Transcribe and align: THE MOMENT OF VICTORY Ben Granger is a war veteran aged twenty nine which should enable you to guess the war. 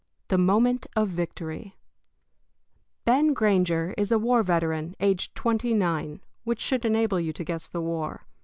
THE 0.29 0.37
MOMENT 0.39 0.87
OF 0.95 1.09
VICTORY 1.09 1.75
Ben 3.05 3.33
Granger 3.33 3.93
is 3.99 4.11
a 4.11 4.17
war 4.17 4.41
veteran 4.41 4.95
aged 4.99 5.35
twenty 5.35 5.75
nine 5.75 6.21
which 6.43 6.59
should 6.59 6.85
enable 6.85 7.19
you 7.19 7.31
to 7.33 7.43
guess 7.43 7.67
the 7.67 7.81
war. 7.81 8.25